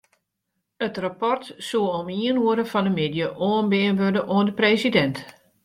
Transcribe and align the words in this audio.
It 0.85 0.95
rapport 1.03 1.43
soe 1.67 1.91
om 1.99 2.07
ien 2.25 2.41
oere 2.45 2.65
fan 2.71 2.87
'e 2.89 2.93
middei 2.97 3.31
oanbean 3.49 3.97
wurde 4.01 4.21
oan 4.35 4.47
de 4.49 4.53
presidint. 4.59 5.17